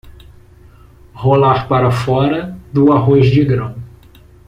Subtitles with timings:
[1.13, 3.75] Rolar para fora do arroz de grão